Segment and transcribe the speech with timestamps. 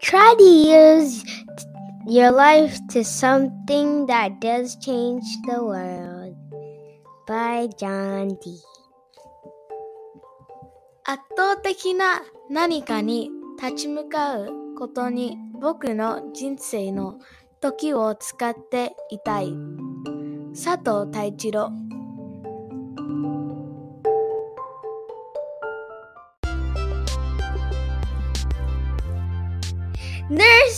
[0.00, 1.24] Try to use
[2.06, 6.36] your life to something that does change the world.
[7.26, 8.62] By John D.
[11.04, 13.30] 圧倒的な何かに
[13.60, 14.48] 立ち向かう
[14.78, 17.18] ことに僕の人生の
[17.60, 19.52] 時を使っていたい。
[20.54, 21.72] 佐藤太一郎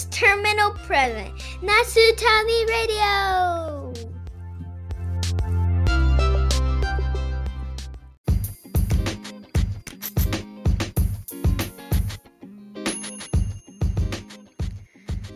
[0.00, 1.30] Nurse Terminal Present.
[1.60, 3.92] Nasutami Radio.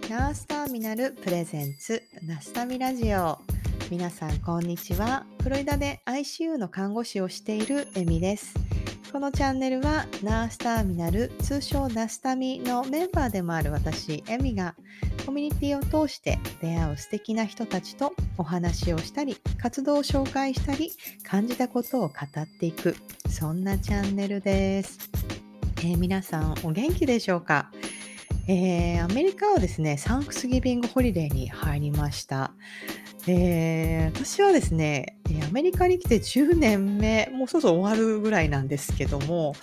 [0.09, 3.39] ナースターミナルプレゼンツナスタミラジオ
[3.91, 8.64] 皆さんこんにちはフロリダで ICU の看護師をしているエミです
[9.15, 14.75] このチャンネルはナースターミナル通称ナスタミのメンバーでもある私エミが
[15.25, 20.91] コミュニティを通して出会う素敵な人たちとお話をしたり活動を紹介したり
[21.23, 22.97] 感じたことを語っていく
[23.31, 24.99] そんなチャンネルです、
[25.79, 27.71] えー皆さんお元気でしょうか？
[28.49, 32.51] えーアメリカはですね、サンクスギビングホリデーに入りました。
[33.29, 35.19] えー私はですね、
[35.55, 39.55] メリカに来て10年目、もうそろそろ終わるぐらいなんですけども、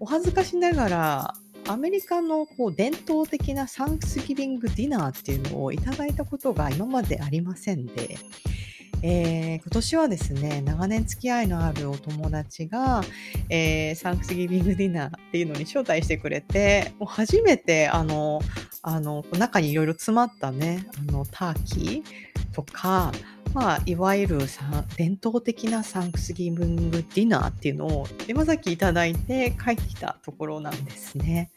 [0.00, 1.34] お恥ずかしながら、
[1.68, 8.18] アメリカのこう伝統的なサンクスギビングディナーっていうのをいただいたことが今までありませんで、
[9.02, 13.02] えー今年はですね、長年付き合いのあるお友達が、
[13.48, 18.40] えーサンクスギビングディナーっていうのに招待してくれて、もう初めてあの、
[18.82, 22.02] あの、中にいろいろ詰まったね、あの、ターキー
[22.56, 23.12] とか、
[23.52, 24.38] まあ、いわゆる
[24.96, 31.50] 伝統的なサンクスギビングディナーっていうのを山崎いただいて帰ってきたところなんですね。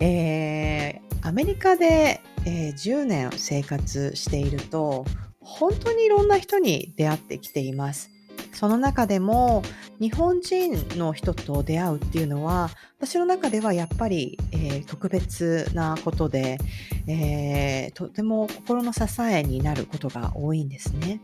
[0.00, 5.04] えーアメリカで、えー10年生活していると
[5.40, 8.10] 本当にいろんな人に出会ってきています。
[8.52, 9.62] その中でも
[10.00, 16.58] 日本人の人と出会うっていうのは私の中ではやっぱり、えー特別なことで、
[17.06, 21.20] えーとても心の支えになることが多いんですね。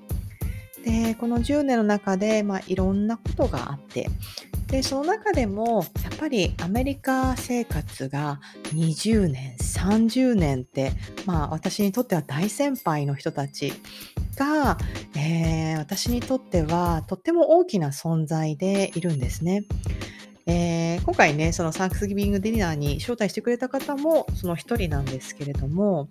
[0.84, 4.09] でこの10年の中で、まあ、いろんなことがあって
[4.66, 8.41] でその中でもやっぱりアメリカ生活が
[8.75, 10.93] 20年30年って、
[11.25, 13.72] まあ、私にとっては大先輩の人たち
[14.37, 14.76] が、
[15.16, 19.65] えー私にとってはとっても大きな存在でいるんですね。
[20.47, 26.09] えー今回ねそのサンクスギビングディナーに招待してくれた方もその一人なんですけれども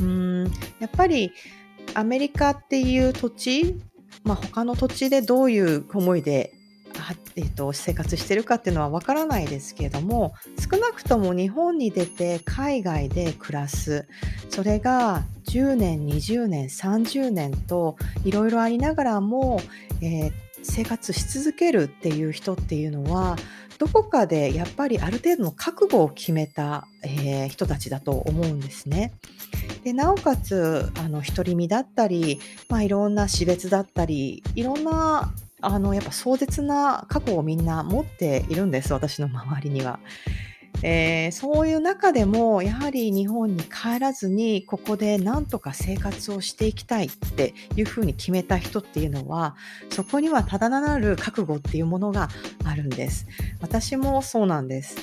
[0.00, 0.44] うん
[0.80, 1.32] やっぱり
[1.94, 3.76] アメリカっていう土地、
[4.24, 6.52] まあ、他の土地でどういう思いで、
[7.36, 14.06] えっと生活してるかっていうのはわからないですけれども少なくとも日本に出て海外で暮らす
[14.50, 19.60] それが10年20年30年といろいろありながらも、
[20.00, 20.32] えー
[20.62, 23.36] 生活し続けるっていう人っていうのは
[23.78, 29.12] どこかでやっぱりある程度の覚悟を決めた、えー人たちだと思うんですね。
[29.84, 40.00] でなおかつあの独り身だったり、まあ、いろんな死別だったりいろんなあのやっぱ壮絶な過去をみんな持っているんです私の周りには。
[40.82, 49.56] えーそういう中でもやはり日本に帰らずにここでなんとか生活をしていきたいっていうふうに決めた人っていうのは
[49.90, 52.28] そこにはただなる覚悟っていうものが
[52.64, 53.26] あるんです。
[53.60, 54.96] 私もそうなんです。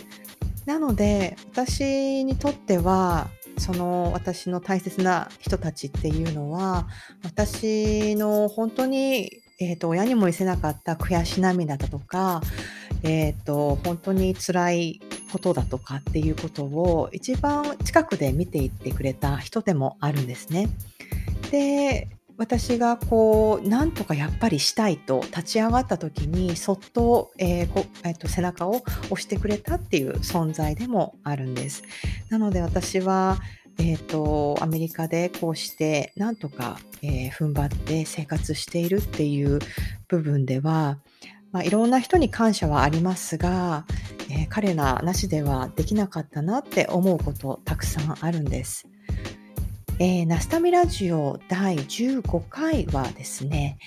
[0.66, 6.88] なので私にとってはその私の大切な人たちっていうのは
[7.24, 12.42] 私の本当に、えー、と親にも見せなかった悔し涙だとか、
[13.04, 15.02] えー、と本当に辛い
[15.32, 20.68] ことだとかっていうことを一番近くで見ていってくれた人でもあるんですね。
[21.52, 31.84] で私がこうなんとかやっぱりしたいと立ち上がった時にそっと,、えーこえーと背中を押してくれたっていう存在でもあるんです。
[32.30, 33.40] なので私は
[33.78, 39.60] えー、とアメリカでこうしてなんとか、えー踏ん張って生活しているっていう
[40.08, 41.00] 部分では、
[41.52, 43.86] まあ、いろんな人に感謝はありますが、
[44.30, 48.88] えー彼らなしではできなかったなって思うことたくさんあるんです。
[49.98, 53.78] えーナスタミラジオ第15回はですね、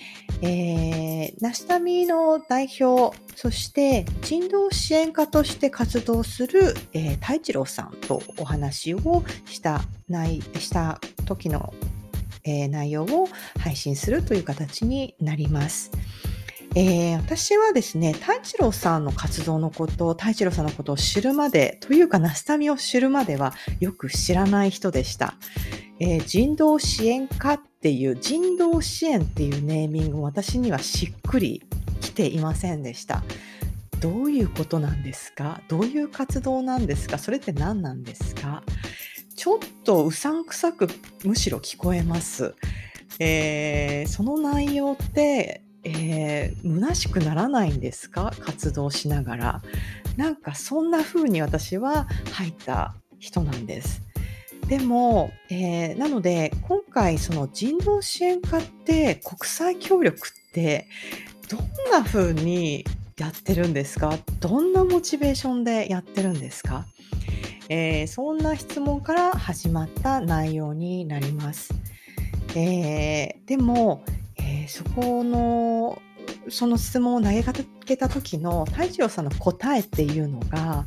[0.40, 11.74] えーナスタミの代表、そして人道支援家として活動する、えー太一郎さんとお話をした内した時の、
[12.42, 13.28] えー内容を
[13.58, 15.90] 配信するという形になります。
[16.80, 25.34] えー、私はですね、太一郎さんの活動のことを、太一郎さんのことを知るまで、というか、ナスタミを知るまではよく知らない人でした。
[25.98, 31.64] えー、人道支援家っていう、人道支援っていうネーミングも私にはしっくり
[32.00, 33.24] きていませんでした。
[33.98, 35.60] どういうことなんですか？
[35.66, 37.18] どういう活動なんですか？
[37.18, 38.62] それって何なんですか？
[39.34, 40.88] ちょっとうさんくさく
[41.24, 42.54] むしろ聞こえます。
[43.18, 48.32] えー、その内容ってえー、虚しくならないんですか？
[48.40, 49.62] 活動しながら。
[50.16, 54.02] なんかそんな風に私は入った人なんです。
[54.66, 60.86] でも、えー、なので今回その人道支援課って国際協力って
[61.48, 61.60] どん
[61.90, 62.84] な風に
[63.16, 64.18] やってるんですか？
[64.40, 66.86] どんなモチベーションでやってるんですか、
[67.68, 71.72] えー、そんな質問から始まった内容になります。
[72.54, 74.04] えー、でも、
[74.68, 76.00] そこの
[76.50, 77.52] その質問を投げか
[77.84, 80.86] けた時の太一郎さんの答えっていうのが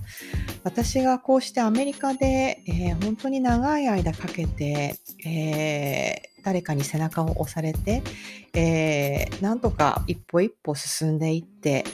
[0.63, 8.03] 私がこうしてアメリカで、えー、本当に長い間かけて、えー、誰かに背中を押されて、
[8.53, 11.85] えー、なんとか一歩一歩進んでいって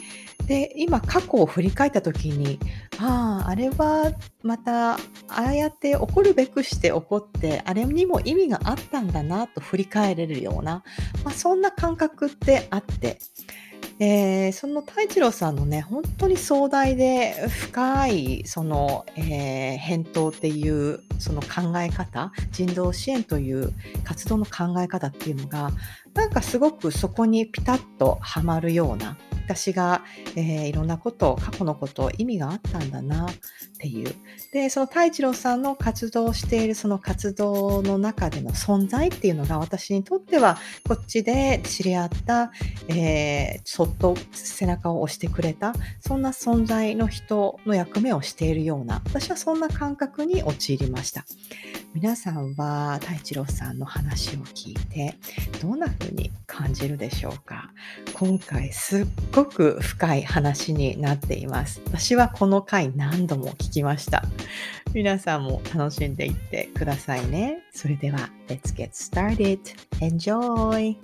[0.46, 2.58] で今過去を振り返った時に
[3.00, 4.12] あああれは
[4.42, 4.98] またあ
[5.28, 10.82] あやって起こるべくして起こってあれにも意味があったんだなと振り返れるような、
[11.24, 13.18] まあ、そんな感覚ってあって、
[14.00, 23.72] えー、その太一郎さんのね本当に壮大で深いその、えー、返答っていうその考え方人道支援という
[24.02, 25.70] 活動の考え方っていうのが
[26.18, 29.16] なんかすごくそこにピタッとはまるような
[29.48, 30.02] 私が、
[30.36, 33.34] えー、いろんなこと過去のこと意味があったんだなっ
[33.78, 34.12] ていう。
[34.52, 42.50] でその太一郎さんの活動をしているその活動の中での存在っていうのが私にとってはこっちで知り合った、
[42.88, 51.24] えー、そっと背中を押してくれたそんな存在の人の役目をしているような私はそんな感覚に陥りました。
[51.94, 55.16] 皆さんは太一郎さんの話を聞いて
[55.62, 57.70] どんな風に感じるでしょうか
[58.14, 61.82] 今回すっごく深い話になっています。
[61.86, 64.22] 私はこの回何度も聞きました。
[64.94, 67.62] 皆さんも楽しんでいってくださいね。
[67.72, 69.60] それでは、Let's get started.
[70.00, 70.96] Enjoy!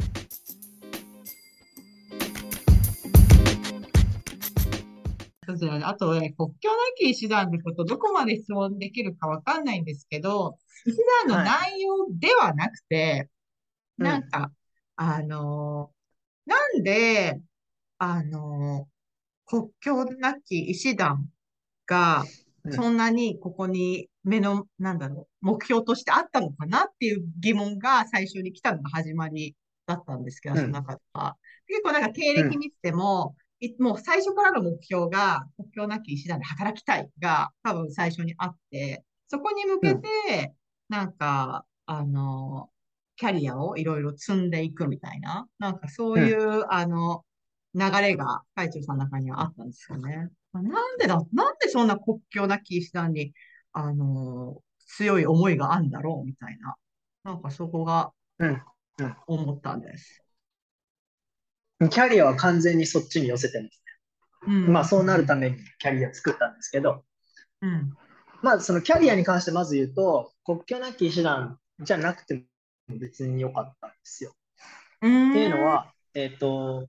[5.85, 10.97] あと、ね、国境なき医師団のこと、どこまで質問できるかわかんないんですけど、医師
[11.29, 13.29] 団の内容ではなくて、
[13.99, 14.64] はい、なんか、うん、
[14.97, 15.93] あの、
[16.47, 17.41] なんで、
[17.99, 18.89] あの、
[19.47, 21.29] 国境なき医師団
[21.87, 22.25] が、
[22.71, 29.55] そんなにここに目の、なんだろう、目標としてあったのかなっていう疑問が最初に来たのが始まり
[29.87, 31.37] だったんですけど、その中では。
[31.67, 40.55] 結構なんか経歴見てても、うん、もう最初からの目標が国境なき医師団で働きたいが多分最初にあって、そこに向けて、
[40.89, 42.71] なんか、あの、
[43.17, 47.25] キャリアをいろいろ積んでいくみたいな、なんかそういう、うん、あの、
[47.75, 50.29] 流れが、海中さんの中にはあったんですよね。
[50.53, 53.33] なんでだ、なんでそんな国境なき医師団に、
[53.73, 56.77] あの強い思いがあるんだろうみたいな。
[57.25, 58.63] なんかそこが、うん、
[58.99, 60.23] うん、思ったんです。
[61.81, 63.83] キャリアは完全にそっちに寄せてます
[64.47, 64.55] ね。
[64.55, 67.05] うん、まあそうなるためにキャリア作ったんですけど、
[67.63, 67.93] うん、
[68.43, 72.43] まあそのキャリアに関してまず言うと、国境なき医師団じゃなくても
[72.89, 74.33] 別に良かったんですよ。
[74.99, 76.87] っていうのは、えっ、ー、と、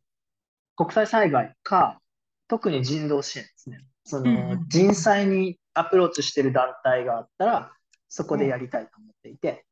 [0.76, 2.00] 国際災害か、
[2.48, 3.86] 特に人道支援ですね。
[4.04, 7.72] その、人災にアプローチしてる団体があったら、
[8.08, 9.66] そこでやりたいと思っていて、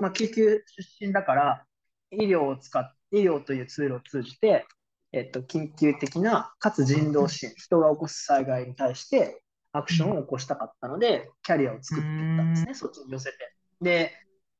[0.00, 1.64] まあ、救急出身だから、
[2.10, 4.66] 医療を使っ医療というツールを通じて、
[5.12, 13.36] えっと、緊急的な、かつ人道支援、人が起こす災害に対してアクションを起こしたかったので、キャリアを作っていったんですね、そっちに寄せて。
[13.80, 14.12] で、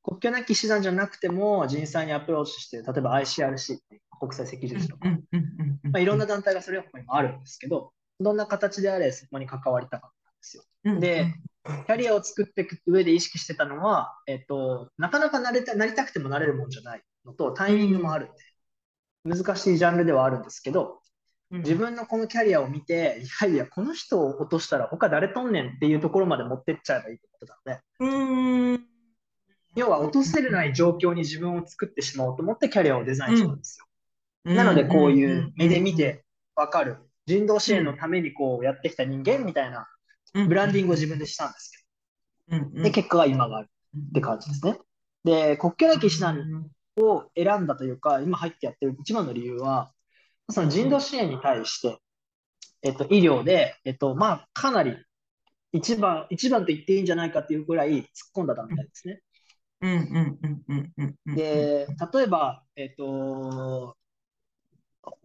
[0.03, 3.79] 国境なき師団じゃなくても人災にアプローチして例えば ICRC
[4.19, 5.17] 国際赤十字とか、ま
[5.95, 10.63] あ、いろんな団体がそれ他にもあるんですけど、どんな形であれそこに関わりたかったんですよ。
[10.99, 20.99] で、キャリアを作っていく上で意識してたのは、えっと、なかなかなれたなりたくてもなれるもんじゃないのと、タイミングもあるんで、難しいジャンルではあるんですけど、
[21.51, 27.81] 自分のこのキャリアを見て、いやいや、この人を落としたら他誰とんねんっていうところまで持ってっちゃえばいいってことだので、
[29.75, 33.85] 要は落とせれない状況に自分を作ってしまおうと思ってキャリアをデザインしたんですよ。
[34.53, 36.23] なので、こういう目で見て
[36.55, 39.87] わかる、人道支援のためにこうやってきた人間みたいな
[40.33, 41.71] ブランディングを自分でしたんです
[42.49, 42.83] けど。
[42.83, 44.79] で、結果が今があるって感じですね。
[45.23, 49.91] で、国境なき師団を選んだというか、今入ってやってる一番の理由は、
[50.49, 51.99] その人道支援に対して、
[52.81, 54.95] えっと、医療で、えっと、まあ、かなり
[55.71, 59.21] 一番、一番と言っていいんじゃないかっていうぐらい突っ込んだ団体ですね。
[61.25, 63.95] で、例えば、えっと、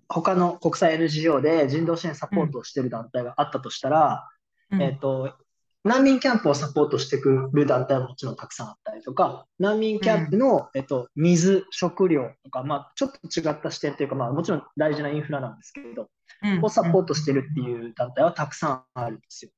[0.08, 4.28] 他の国際 NGO で人道支援サポートをしている団体があったとしたら、
[4.70, 5.34] うん、えっと、
[5.82, 16.08] 難民キャンプをサポートしてくる団体ももちろんたくさんあったりとか、難民キャンプの、うん、えっと、水、食料とか、まあ、ちょっと違った視点というか、まあ、もちろん大事なインフラなんですけど、
[16.42, 19.50] うん、をサポートしてるっていう団体はたくさんあるんですよ。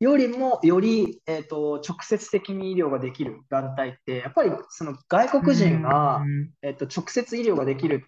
[0.00, 6.24] よりも、より、えーと、直接的に医療ができる団体って、やっぱりその外国人が、
[6.62, 8.06] えーと、直接医療ができる、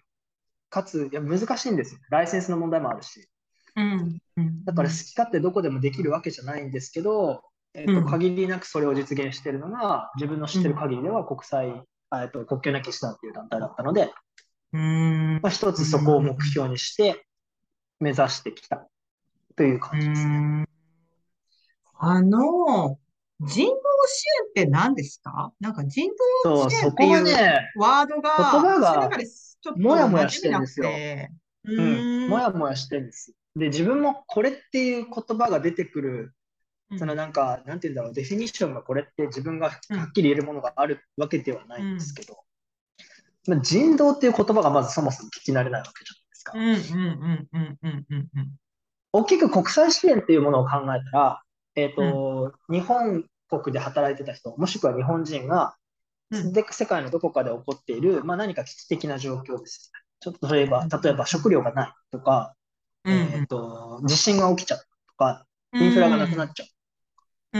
[0.69, 1.99] かついや難しいんですよ。
[2.09, 3.27] ライセンスの問題もあるし。
[3.75, 4.19] うん。
[4.37, 7.43] うん、だから好き勝手どこでもできるわけじゃないんですけど、
[7.73, 11.83] えーと、限りなくそれを実現しているのが、自分の知ってる限りでは国際、
[12.13, 14.13] えー、と国境なき師団という団体だったので、
[14.71, 15.39] うん。
[15.41, 17.25] まあ、一つそこを目標にして
[17.99, 18.87] 目指してきた
[19.57, 20.70] という感じですね。
[22.03, 22.97] あの、
[23.41, 23.73] 人道
[24.07, 24.25] 支
[24.57, 25.53] 援って何ですか？
[25.59, 26.09] なんか人
[26.43, 27.25] 道支援っていう
[27.77, 29.09] ワードが、言葉が
[29.77, 30.89] もやもやしてるんですよ。
[31.63, 33.33] うん、もやもやしてるんです。
[33.55, 36.33] で、自分もこれっていう言葉が出てくる、
[36.97, 42.39] そのなんか、なんて言うんだろう、デフィニッションがこれって自分がはっきり言えるものがあるわけではないんですけど、
[43.47, 46.97] まあ、人道っていう言葉がまずそもそも聞き慣れないわけじゃないですか。
[49.13, 51.41] 大きく国際支援っていうものを考えたら、
[51.75, 55.75] えっ、ー、と、うん、日本国で働いてた人、もしくは日本人が、
[56.29, 59.91] で世界のどこかで起こっている、まあ、何か危機的な状況です。
[60.21, 62.55] ちょっと例えば、例えば食料がないとか、
[63.03, 66.67] うん、えっ、ー、と、地震が起きちゃったとか、インフラがなくなっちゃう。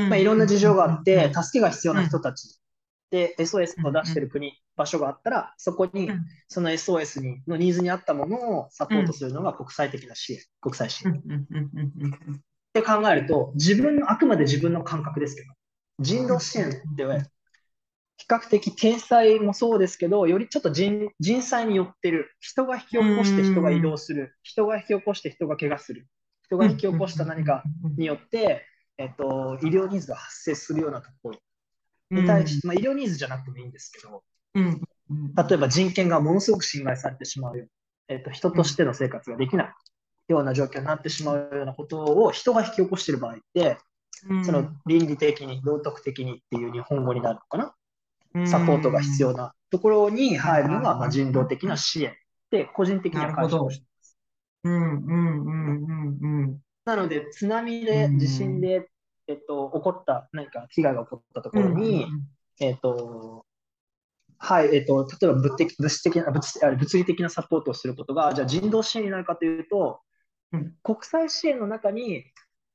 [0.08, 2.62] まあ、いろんな事情があって、助けが必要な人たち。
[3.10, 6.10] で SOS を出してる国、場所があったら、そこに
[6.48, 11.22] その SOS にのニーズに合ったものをサポートするのが国際的な支援、国際支援。
[12.72, 15.54] って考えると、自分の、あくまで自分の感覚ですけど、
[16.00, 16.80] 人道支援って
[18.18, 22.32] 比較的天災もそうですけど、よりちょっと人人災によってる。
[22.40, 24.36] 人が引き起こして人が移動する。
[24.44, 26.08] 人が引き起こして人が怪我する。
[26.44, 27.64] 人が引き起こした何か
[27.98, 28.66] によって、
[28.98, 31.40] えっと、医療ニーズが発生するようなところ
[32.12, 34.24] に対して、まあ、医療ニーズじゃなくてもいいんですけど、
[35.48, 37.66] 例えば人権がものすごく侵害されてしまうよ。
[38.08, 39.74] えっと、人としての生活ができない。
[40.32, 43.78] ような状況になってしまうようなことを人が引き起こしている場合って、
[44.44, 47.74] その倫理的に、道徳的にっていう日本語になるのか
[48.36, 52.16] な、サポートが必要なところに入るのが、まあ、人道的な支援
[52.52, 54.18] で、個人的には感謝をしています。
[56.86, 58.90] なので、津波で、地震で、
[59.28, 62.06] えっと、起こった、何か被害が起こったところに、
[62.60, 63.46] えっと、
[64.38, 66.42] はい、えっと、例えば物的物質的な物
[66.78, 70.02] 物理的なサポートをすることが、じゃあ人道支援になるかというと、
[70.54, 72.26] うん、国際支援の中に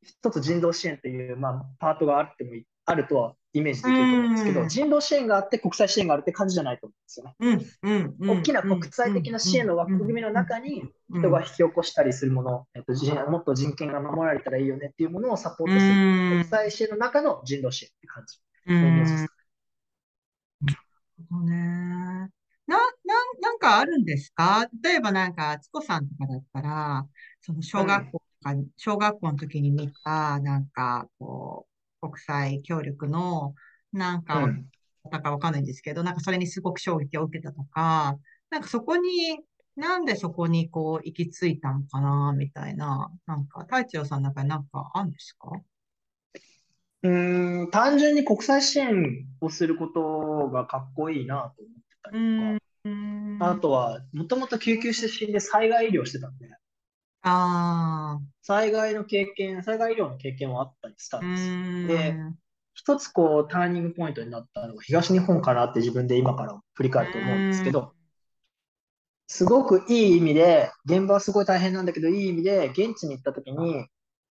[0.03, 2.51] 一つ人道支援という、まあ、パートがあっても
[2.85, 6.95] あるとはイメージできると思うんですけど、人道支援があって国際支援があるって感じじゃないと思
[7.43, 8.37] うんですよね。
[8.39, 12.93] 大きな国際的な支援の枠組みの中に人が引き起こしたりするもの、えっと、
[13.31, 15.93] もっと人権が守られたらいいよねっていうものをサポートする。
[16.31, 18.39] 国際支援の中の人道支援って感じ
[18.73, 19.27] のイメージです。
[20.61, 20.79] なる
[21.31, 21.57] ほどね。
[22.67, 22.81] な、な、
[23.41, 24.69] なんかあるんですか？
[24.83, 27.07] 例えばなんか、つこさんとかだったら、
[27.47, 31.69] その小学校とか、小学校の時に見た、なんか、こ
[32.03, 33.55] う、国際協力の、
[33.93, 34.67] なんか、うん、
[35.13, 38.19] だかわかんないんですけど、なんかそれにすごく衝撃を受けたとか、
[38.51, 39.39] なんかそこに、
[39.77, 45.51] なんでそこにこう行き着いたのかな、みたいな、なんか、太一郎さんの中になんかあるんですか？
[47.03, 52.59] うん、単純に国際支援をすることがかっこいいなと思ったり
[53.39, 56.49] とか、あとは、もともと救急出身で災害医療してたんで、
[57.29, 61.87] あ災害の経験、災害医療の経験はあったりしたんです。
[61.89, 62.17] で、
[62.75, 67.93] 一つこうターニングポイントになったのが東日本かなって自分で今から振り返ると思うんですけど、
[69.27, 73.87] すごくいい意味で、現場はすごい大変なんだけど、いい意味で、現地に行った時に、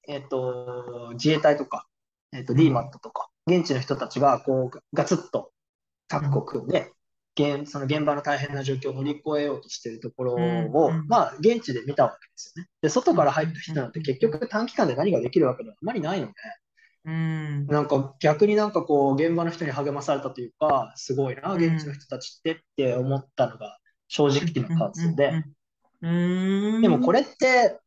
[0.08, 1.88] えっ、と、自衛隊とか、
[2.32, 5.52] えっ、と、DMAT とか、現地の人たちが、こう、ガツッと
[6.08, 6.92] 各国で
[7.36, 10.38] 現その現場の大変な状況を乗り越えようとしているところを、
[10.90, 12.70] うん、まあ、現地で見たわけですよね。
[12.82, 16.34] で、外から入った人なんて結局短期間で何ができるわけではあまりないので、
[17.06, 25.44] うん、なんか逆になんかこう、現場の人に励まされたというか、すごいな、現地の人たちってって思ったのが正直な感想で。
[26.82, 27.80] でもこれって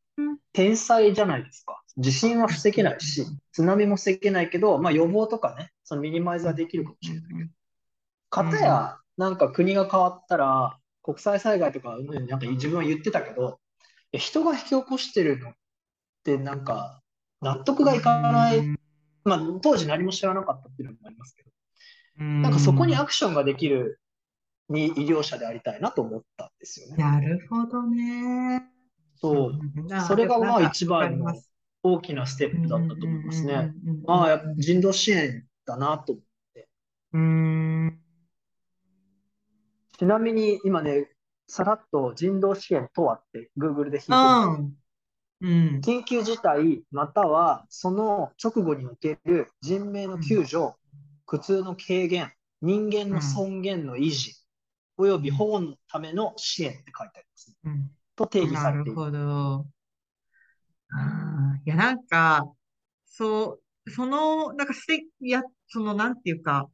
[0.52, 1.82] 天才じゃないですか。
[1.98, 7.50] 地震は防げないし、津波も防げないけど、まあ予防とかね、そのミニマイズはできるかもしれないけど。
[8.28, 13.58] かたや、なんか国が変わったら、国際災害とか、なんか自分は言ってたけど、
[14.12, 15.54] 人が引き起こしてるのっ
[16.24, 17.02] てなんか
[17.40, 18.76] 納得がいかない、
[19.24, 24.00] まあ当時何も知らなかったっていうのもありますけど、なんかそこにアクションができる
[24.68, 26.96] に医療者でありたいなと思ったんですよね。
[26.96, 28.64] なるほどね。
[29.16, 29.60] そう。
[30.06, 31.34] それがまあ一番の
[31.82, 33.72] 大きなステップだったと思いますね。
[34.06, 36.68] まあ人道支援だなと思って。
[37.12, 38.05] うん
[39.98, 41.08] ちなみに今ね、
[41.46, 44.72] さらっと人道支援とはって Google で弾いてみ
[45.38, 50.72] うん、緊急事態またはその直後における人命の救助、うん、
[51.26, 54.34] 苦痛の軽減、人間の尊厳の維持、
[54.96, 58.98] および保護のための支援って書いてあります、うん、と定義されている。
[58.98, 59.66] なるほど。
[60.92, 62.50] あいや、なんか、
[63.04, 66.70] そう、その、なんかすて、や、その、なんていうか、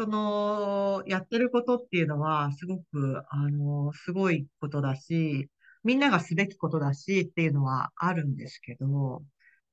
[0.00, 5.50] その、やってることっていうのは、すごく、あの、すごいことだし、
[5.84, 9.22] みんながすべきことだしっていうのはあるんですけど、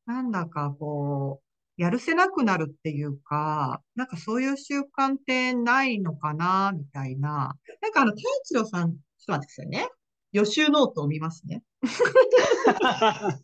[0.06, 1.42] なんだかこ
[1.78, 7.56] う、やるせなくなるっていうか、なんかそういう習慣ってないのかな、みたいな。
[7.82, 9.88] なんかあの、太一郎さん、ちょっと待ってくださいね。
[10.34, 11.64] 予習ノートを見ますね。
[11.82, 13.40] 太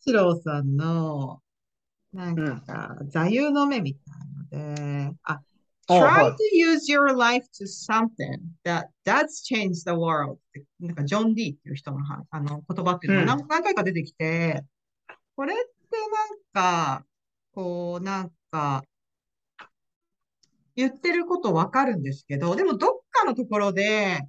[0.00, 1.40] 一郎さんの、
[2.12, 5.40] なんか、座右の目みたいので、あ、
[5.88, 10.38] try to use your life to something that does change the world.
[10.80, 11.98] なんかジョン・ディっていう人の
[12.30, 14.62] あの言葉っていうのが何,、何回か出てきて、
[15.36, 15.96] これって
[16.54, 17.04] なんか、
[17.54, 18.84] こう、なんか、
[20.74, 24.20] 言ってることわかるんですけど、でもどっかのところで、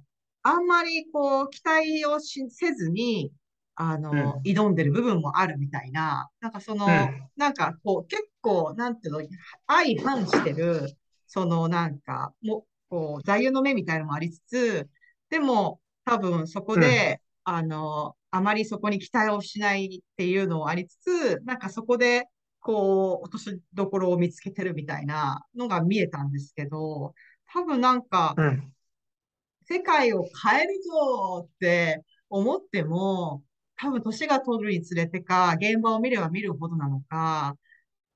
[0.42, 3.32] あんまりこう、期待をしせずに、
[3.76, 9.22] あの、うん、挑んでる部分もあるみたいな、なんかその、うん、なんかこう、結構、なんていうの、
[9.66, 10.86] 相反してる、
[11.26, 14.88] そのなんか、も、こう、座右の目みたいなのもありつつ、
[15.30, 22.28] でも、多分そこで、うん、あの、あまりそこに期待をしないっていうのもありつつ、なんかそこで、
[22.60, 27.14] こう、落としどころを見つけてるみたいなのが見えたんですけど、
[27.52, 28.34] 多分なんか、
[29.66, 33.42] 世界を変えるぞって思っても、
[33.76, 37.56] 多分年が取るにつれてか、現場を見れば見るほどなのか、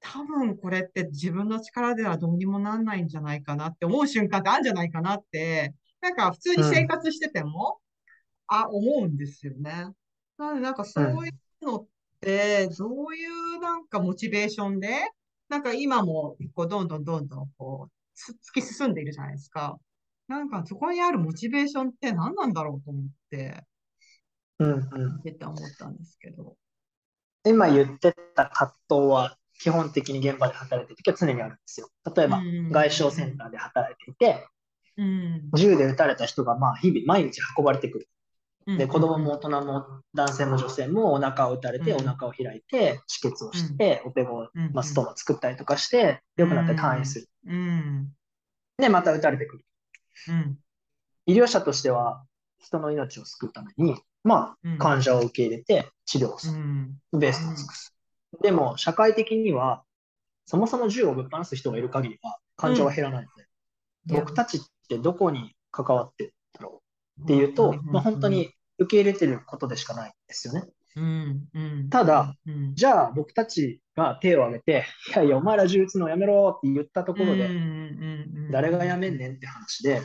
[0.01, 7.81] 多分これって自分の力ではどうにもなんないんじゃないかなって思う瞬間ってあるんじゃないかなって、なんか普通に生活してても、
[8.51, 9.93] うん、あ、思うんですよね。
[10.39, 11.87] なのでなんかそういうのっ
[12.21, 14.89] て、どういうなんかモチベーションで、
[15.49, 19.79] なんか今もこうどんどんどんどんこう突き進んでいるじゃないですか。
[20.29, 23.65] なんかそこにあるモチベーションって何なんだろうと思って、
[24.59, 25.17] うんうん。
[25.17, 26.57] って思ったんですけど。
[27.45, 31.89] 今言ってた葛藤は基本的に現場で働いてる時は常にあるんですよ。
[32.17, 32.41] 例えば、
[32.71, 34.47] 外傷センターで働いていて、
[34.97, 38.09] うん、銃で撃たれた人がまあ日々毎日運ばれてくる。
[38.77, 47.29] で、子供も大人も男性も女性もお腹を打たれて、お腹を開いて、止血をして、オペ後、まあ、ストーマ作ったりとかして、良くなって退院する。
[48.77, 49.65] で、また撃たれてくる。
[51.25, 52.25] 医療者としては、
[52.59, 57.19] 人の命を救うために、まあ、患者を受け入れて治療する。
[57.19, 57.98] ベストを尽くす。
[58.43, 59.83] でも、社会的には、
[60.47, 63.49] そもそも銃をぶっ放す人がいる限りは、感情は減らないので、
[64.11, 66.83] うん、僕たちってどこに関わってるだろ
[67.21, 67.23] う？
[67.23, 70.65] っていうと、まあ、本当に受け入れてることでしかないんですよね。
[70.97, 77.49] うんうん、ただ、うん、じゃあ僕たちが手を挙げて、いやいや、お前ら銃撃つのやめろって言ったところで、
[78.51, 80.03] 誰がやめんねんって話で、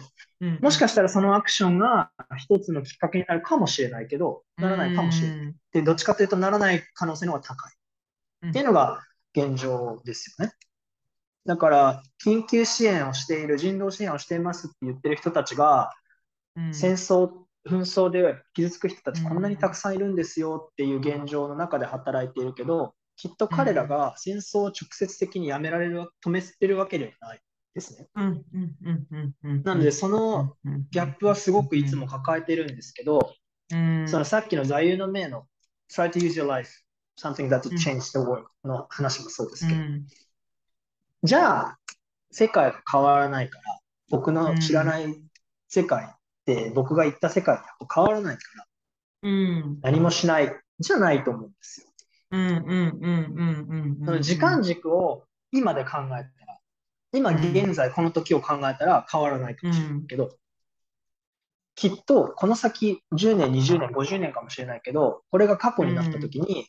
[0.62, 5.56] もしかしたらそのアクションが一つのきっかけになるかもしれないけど、ならないかもしれない。
[5.72, 7.72] で、どっちかというとならない可能性の方が高い。
[8.50, 9.02] っていうのが
[9.36, 10.54] 現状ですよね。
[11.46, 15.92] だから、緊急支援をしている、人道支援をしていますって言ってる人たちが、
[16.72, 17.32] 戦争、
[17.68, 27.42] 紛争で傷つく人たちこんなにたくさんいるんですよっていう現状の中で働いているけど、きっと彼らが戦争を直接的にやめられる、止めてるわけではない
[27.74, 28.08] ですね。
[29.64, 30.56] なので、その
[30.92, 33.34] ギャップはすごくいつも抱えてるんですけど、
[33.70, 35.48] そのさっきの座右の銘の
[35.92, 36.83] try to use your life
[37.18, 40.08] something that changed the world の話もそうですけど、うん、
[41.24, 41.80] じゃあ、
[42.32, 45.22] 世界が変わらないから、僕の知らない
[45.68, 48.66] 世界って僕が言った世界と変わらないから、
[49.24, 51.88] うん、何もしないじゃないと思うんですよ。
[54.22, 56.28] 時間軸を今で考えたら、
[57.14, 60.36] 今現在この時を考えたら変わらないかもしれないけど、
[61.76, 66.68] きっとこの先10年、20年、50年かもしれないけど、これが過去になった時に、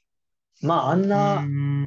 [0.62, 1.44] まあ、あんな、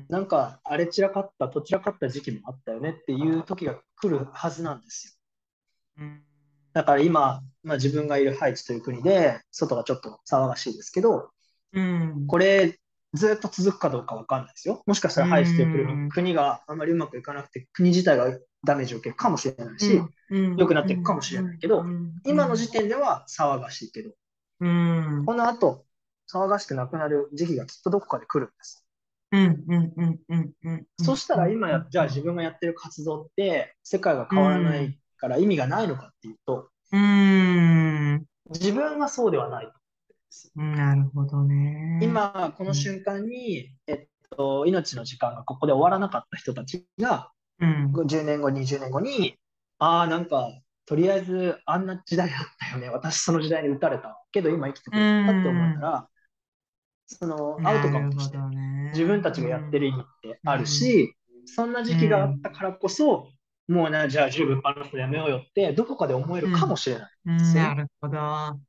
[0.10, 5.20] なんか、あれ散らかった、と散らかった時期もあったよねっていう時が来るはずなんです
[6.00, 6.04] よ。
[6.74, 11.32] だから今、まあ、自分がいるハイチという国で、外がちょっと騒がしいですけど、
[11.74, 12.80] うん、これ、
[13.14, 14.84] ずっと続くかどうかわかんないですよ。
[14.86, 21.84] もしかしたらハイチという国,、国があんまりうまくいかなくて、国自体がダメージを受けるかもしれないし、良くなっていくかもしれないけど、
[22.26, 24.12] 今の時点では騒がしいけど、
[24.60, 25.86] うん、この後、
[26.32, 28.86] 騒がしくなくなる時期がきっとどこかで来るんです。
[29.32, 30.86] うんうんうんうんうん。
[31.04, 39.72] そしたら今や、じゃあ自分がやってる活動って世界が変わらないから意味がないのかっていうと、うん、自分はそうではない。
[40.56, 42.00] なるほどね。
[42.02, 49.36] 今、この瞬間に、えっと、命の時間がここで終わらなかった人たちが、うん、10年後、20年後に、
[49.80, 50.52] ああ、なんか、
[50.86, 52.90] とりあえずあんな時代あったよね。
[52.90, 56.08] 私その時代に打たれたけど今生きてくれたって思ったら、
[57.08, 58.38] そのアウトカムとして
[58.94, 61.16] 自分たちがやってる意味ってあるし、
[61.46, 63.30] そんな時期があったからこそ、
[63.68, 67.38] もうな、じゃあ十分パラスやめようよって、どこかで思えるかもしれない。
[67.38, 68.20] です、ねなるほど。
[68.20, 68.60] あ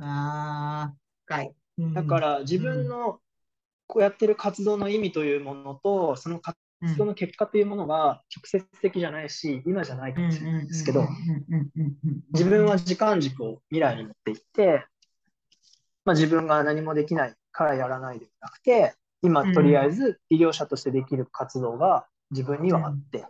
[0.00, 0.94] あ、
[1.26, 1.54] 深い。
[1.92, 3.18] だから自分の
[3.86, 6.56] こうやってる活動の意味というものと、その活
[6.96, 11.06] 動の結果というものが直接的じゃないし、今じゃないかもしれないですけど、
[12.32, 14.86] 自分は時間軸を未来に持っていって、
[16.04, 23.24] まあ、自分が何もできないからやらないでなくて、今とりあえず医療者としてできる活動が自分にはあって、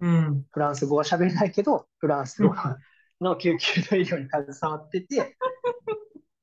[0.00, 2.54] うん、フランス語は喋れないけど、フランス語
[3.20, 5.36] の救急の医療に携わってて、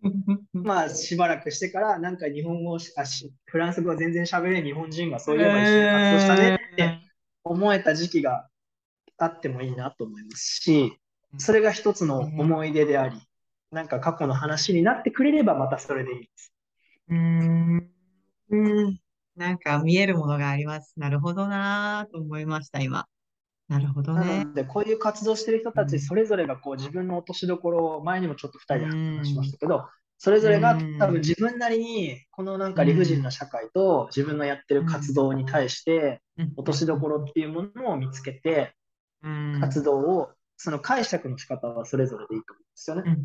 [0.54, 7.00] まあしばらくしてからなんか日本語あしフランス語は全然喋れない日本人がそういえば一緒に活動したねって
[7.44, 8.50] 思えた時期が
[9.18, 10.98] あってもいいなと思いますし
[11.38, 13.18] それが一つの思い出であり
[13.72, 16.53] なんか過去の話になってくれればまたそれでいいです。
[17.10, 17.90] うん。
[18.50, 19.00] うん。
[19.36, 20.94] なんか見えるものがあります。
[20.98, 23.08] なるほどなと思いました、今。
[23.68, 24.46] なるほどなね。
[24.46, 29.88] ので、こういう活動してる人たち、それぞれがこう自分の落としどころを、前にもちょっと2人で話しましたけど、
[30.18, 36.22] それぞれが多分自分なりに、このなんか理不尽な社会と自分のやってる活動に対して、
[36.56, 38.76] 落としどころっていうものを見つけて、
[39.60, 43.18] 活動を、その解釈の仕方はそれぞれでいいと思うんですよね。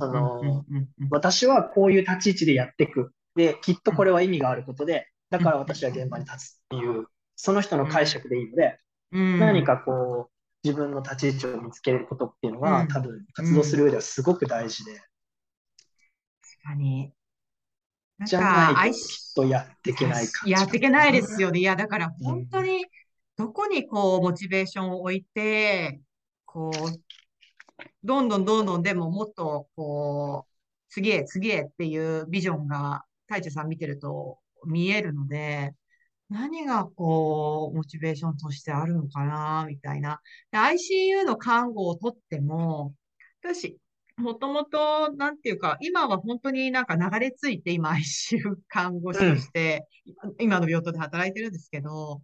[0.00, 0.64] あの、
[1.10, 3.12] 私はこういう立ち位置でやっていく。
[3.34, 8.78] で、きっとこれは意味があることで、だから私は現場に立つっていう、その人の解釈でいいので、
[9.10, 10.32] 何かこう、
[10.64, 14.92] 自分の立ち位置を見つけることっていうのは、多分活動する上ではすごく大事で。
[14.94, 15.08] 確
[16.64, 17.12] かに。
[18.26, 21.60] じゃないときっとやっていけないかやっていけないですよね。
[21.60, 22.84] いや、だから本当に、
[23.36, 26.00] どこにこう、モチベーションを置いて、
[26.44, 26.74] こう、
[28.04, 30.52] どんどんどんどんでももっと、こう、
[30.88, 35.74] 次へ次へっていうビジョンが太一さん見てると見えるので、
[36.30, 40.20] 何がこう、モチベーションとしてあるのかな、みたいな。
[40.52, 42.94] ICU の看護をとっても、
[43.42, 43.78] 私、
[44.18, 49.86] もともと、なんていうか、今は本当になんか流れ着いて、今 ICU 看護師として、
[50.22, 52.20] うん、今の病棟で働いてるんですけど、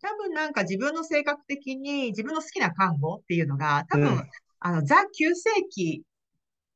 [0.00, 6.06] 多分なんか自分の性格的に自分の好きな看護っていうのが、多分、うん、あの、ザ・急性期っ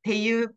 [0.03, 0.55] ていう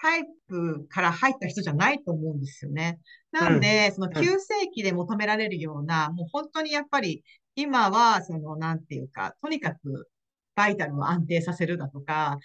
[0.00, 3.00] タイプから入った人じゃないと思うんですよね。
[3.32, 7.24] なんで、その急性期で求められるような、もう本当にやっぱり、
[7.54, 10.08] 今は、その、なんていうか、とにかく、
[10.54, 12.38] バイタルを安定させるだとか、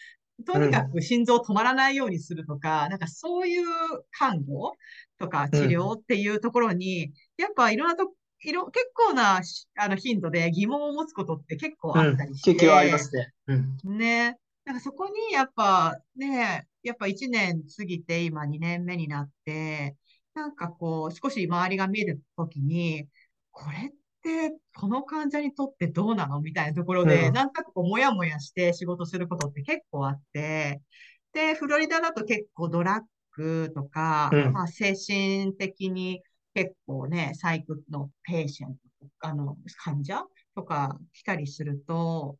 [0.45, 3.65] とにかく心臓止まらないようにするとか、なんかそういう
[4.12, 4.73] 看護
[5.17, 8.12] とか治療っていうところに、やっぱいろんなと
[8.43, 9.41] いろ、結構な
[9.77, 12.51] あの頻度で疑問を持つことって結構あったりして。
[12.51, 13.34] うん、結構ありますね。
[13.47, 13.56] う
[13.93, 14.38] ん、ね。
[14.65, 19.95] なんかそこにやっぱね、やっぱ1年過ぎて今2年目になって、
[20.34, 23.08] なんかこう少し周りが見えるときに、
[23.51, 23.91] これっ
[24.23, 26.41] てこの患者にとってどうなの？
[26.41, 30.82] みたいなところで、うん、なんかこうもやもやして仕事することって結構あって、
[31.34, 33.01] で、フロリダだと結構ドラッ
[33.36, 36.21] グとか、うん、まあ精神的に
[36.53, 38.79] 結構ね、 psych の patient
[39.21, 40.23] あの、患者
[40.55, 42.37] とか来たりすると、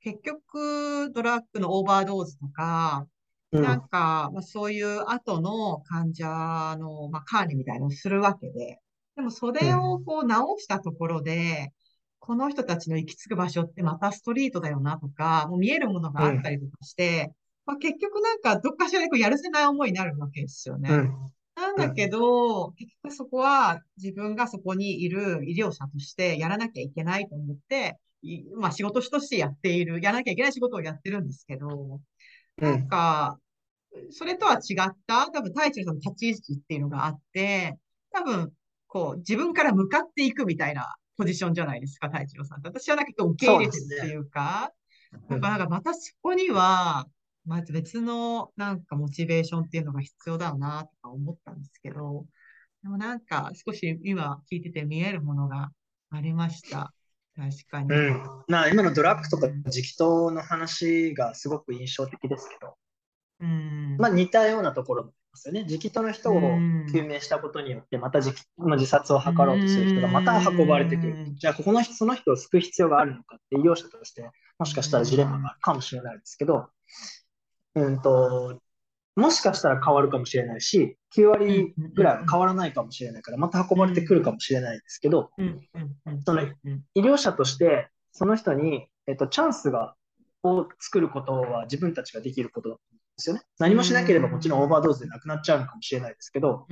[0.00, 3.06] 結局、ドラッグの overdose とか、
[3.52, 6.26] うん、なんか、まあ、そういう後の患者
[6.78, 8.80] の、まあ、管理みたいなのをするわけで、
[9.16, 11.72] でもそれをこう直したところで、
[12.18, 17.32] この人たちの行き着く場所ってまたストリートだよなとか、もう見えるものがあったりとかして、
[17.66, 20.90] うん、まあ、結局なんかどっかしらでこうやるせない思いになるわけですよね。
[20.90, 27.98] うん、なんだけど、結局そこは自分がそこにいる医療者としてやらなきゃいけないと思って、
[28.56, 32.00] まあ仕事としてやっている、やらなきゃいけない仕事をやってるんですけど、
[32.56, 33.38] なんか、
[34.10, 37.78] それとは違った、多分、太一さんの立ち位置っていうのがあって、
[38.12, 38.52] 多分、
[38.86, 42.68] こう、自分から向かっていくみたいなポジションじゃないですか、太一郎さんって。
[42.68, 44.72] 私はなんか受け入れてるっていうか、
[45.28, 47.06] だからまたそこには、
[47.46, 52.24] まず別のなんかモチベーションっていうのが必要だよなとか思ったんですけど、
[52.82, 55.70] でもなんか少し今聞いてて見えるものが
[56.10, 56.92] ありました。
[57.36, 57.88] 確かに。
[57.94, 58.22] うん。
[58.48, 62.76] まあ今のドラッグとか直答の話がすごく印象的ですけど、
[63.40, 65.66] うん、まあ似たようなところですよね。
[65.68, 66.40] 直答の人を
[66.92, 71.34] 救命したことによって、また自自殺を図ろうとする人がまた運ばれてくる。
[71.34, 76.68] じゃあ、ここの人、その人を救う必要があるのかって医療者として、もしかしたらジレンマがあるかもしれないですけど、
[77.74, 78.60] うんと、
[79.16, 85.30] もしかしたら変わるかもしれないし、9割ぐらいは変わらないかもしれないから、また運ばれてくるかもしれないですけど、
[86.24, 86.42] その
[86.94, 89.94] 医療者として、その人に、えっと、チャンスが
[90.44, 93.42] を作ることは自分たちができることだと思うんですよね。
[93.58, 96.66] 何もしなければもちろんオーバードーズで亡くなっちゃうのかもしれないですけど、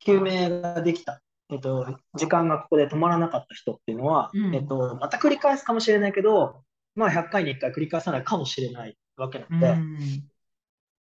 [0.00, 1.20] 救命ができた。
[1.50, 6.62] えっと、時間がここで止まらなかった人っていうのは、えっと、また繰り返すかもしれないけど、
[6.94, 9.76] まあ100回に1回繰り返さないかもしれないわけなので、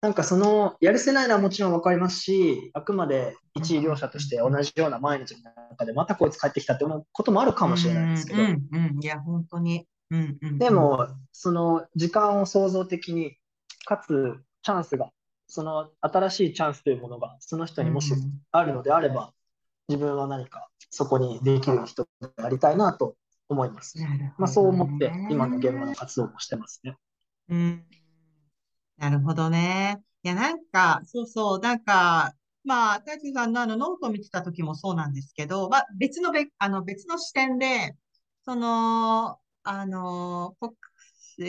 [0.02, 9.86] なんかそのやるせないのはもちろん分かりますし、あくまで一医療者として同じような毎日の中でまたこいつ帰ってきたって思うこともあるかもしれないですけど、うんうん、いや、本当に。
[10.12, 13.38] うんうん、でも、その時間を創造的に、
[13.86, 15.12] かつチャンスが、
[15.48, 18.14] その新しいチャンスというものがその人にもし
[18.52, 19.34] あるのであれば、
[19.88, 23.16] 自分は何かそこにできる人でありたいなと
[23.50, 23.98] 思います。
[23.98, 26.96] ね、まあ、そう思って今の現場の活動もしてますね。
[27.50, 27.86] うん
[28.98, 30.02] なるほどね。
[30.24, 37.96] いや、なんか、そうそう、なんか、まあ、大地さんのあのノートを見てた時もそうなんですけど、まあ、別のべ、あの、別の視点で、
[38.44, 40.74] その、あの、国、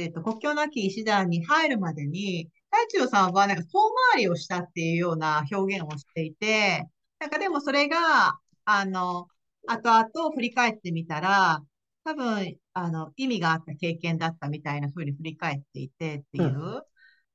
[0.00, 3.68] えっと、国境なき医師団に入るまでに、大地さんはなんか遠
[4.12, 9.26] 回りをしたっていうような表現をしていて、なんかでもそれが、あの、
[9.66, 11.64] 後々振り返ってみたら、
[12.04, 16.82] 多分、あの、意味があった経験だったみたいな風に振り返っていてっていう、うん。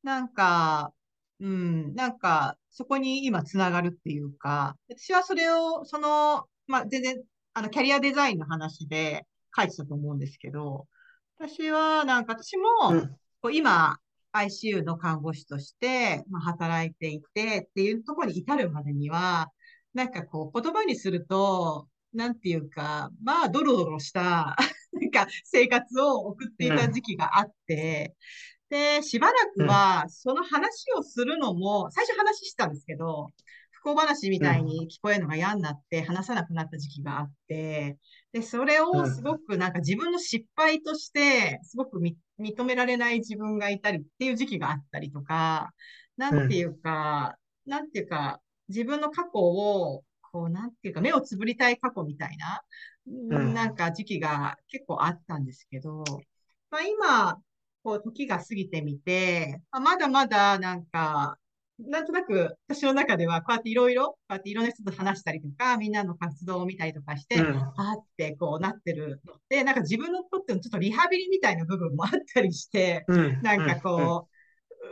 [0.04, 0.94] なんか、
[1.40, 7.24] うん、なんか、そこに今つながるっていうか、私はそれを、その、まあ、全然、
[7.54, 9.26] あの、キャリアデザインの話で
[9.56, 10.88] 書いてたと思うんですけど、
[11.38, 13.10] 私は、なんか、私も、
[13.42, 13.98] こう今、
[14.34, 19.52] ICU の看護師として、まあ、働いていてっていうところに至るまでには、
[19.94, 24.56] なんかこう、言葉にすると、なんていうか、まあ、ドロドロした、
[24.94, 28.16] なんか、生活を送っていた時期があって、
[28.70, 33.32] で、しばらくは、その話をするのも、最初話してたんですけど、
[33.72, 37.98] 不幸話みたいに聞こえるのが嫌になって話さなくなった時期があって、
[38.32, 42.00] で、それをすごくなんか自分の失敗として、すごく
[42.40, 45.74] 認められない自分がいたりっていう時期があったりとか、
[46.18, 50.04] なんていうか、なんていうか、自分の過去を、
[50.36, 52.62] こう、なんていうか、目をつぶりたい過去みたいな、
[53.54, 56.04] なんか時期が結構あったんですけど、
[56.70, 57.42] まあ今、
[57.84, 61.38] こう、時が過ぎてみて、あまだまだなんか、
[61.80, 74.28] なんとなく私の中ではこうやっていろいろ、こうやっていろんな人と話したりとか、みんなの活動を見たりとかして、うん、あってこうなってるので、なんか自分のとってのちょっとリハビリみたいな部分もあったりして、うん、なんかこ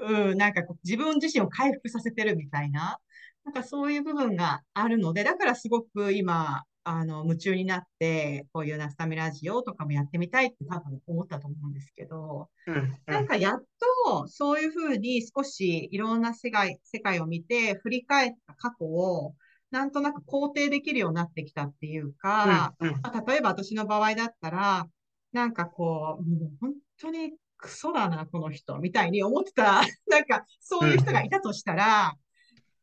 [0.08, 3.00] う、うん、なんかこう自分自身を回復させてるみたいな、
[3.46, 13.64] なんかそういう部分があるので、だからすごく今、あの、夢中になって、こういうナスタミラジオとかもやってみたいって多分思ったと思うんですけど、うんうん、なんかやっ
[14.06, 19.36] とそういうふうに少しいろんな世界、世界を見て振り返った過去を
[19.72, 24.88] なんとなく肯定できるようになってきたっていうか、うんうん、まあ、例えば私の場合だったら、
[25.32, 32.16] なんかこう、もう本当にクソだな、この人、みたいに思ってた、 なんかそういう人がいたとしたら、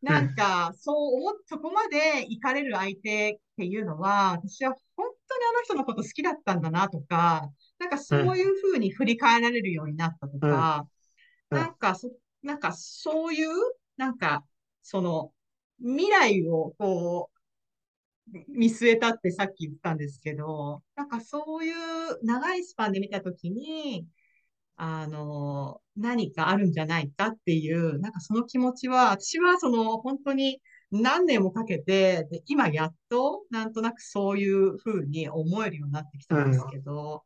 [0.03, 10.87] なんか、そう思っ、そこまで行かれる相手っていうのは、私は本当にあの人のこと好きだったんだなとか、なんかそういうふうに振り返られるようになったとか、
[11.51, 12.11] なんかそ、
[12.43, 13.51] なんかそういう、
[13.97, 14.45] なんか、
[14.83, 15.33] その、
[15.79, 17.41] 未来をこう、
[18.49, 24.07] 見据えたってさっき言ったんですけど、なんかそういう長いスパンで見たときに、
[24.83, 37.25] あの、何かあるんじゃないかっていう、なんかその気持ちは、私はその本当に何年もかけて、で今やっとなんとなくそういうふうに思えるようになってきたんですけど、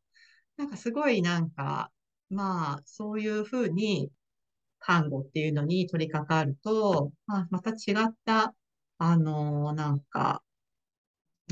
[0.59, 1.93] うん、なんかすごいなんか、
[2.29, 4.11] まあそういうふうに
[4.81, 8.53] 看護っていうのに取り掛かると、まあ、また違った、
[8.99, 10.43] あのなんか、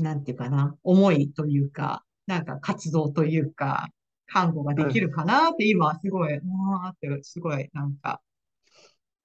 [0.01, 3.87] なんていうかな、思いというか、なんか活動というか、
[4.27, 8.21] 看護ができるかなって今すごい、うわーってすごいなんか、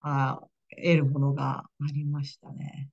[0.00, 2.90] あ得るものがありましたね。